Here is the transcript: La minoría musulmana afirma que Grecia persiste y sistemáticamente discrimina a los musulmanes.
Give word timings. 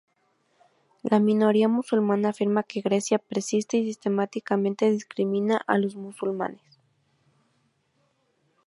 La 1.03 1.19
minoría 1.19 1.67
musulmana 1.67 2.29
afirma 2.29 2.63
que 2.63 2.81
Grecia 2.81 3.19
persiste 3.19 3.77
y 3.77 3.85
sistemáticamente 3.85 4.89
discrimina 4.89 5.57
a 5.67 5.77
los 5.77 5.95
musulmanes. 5.95 6.63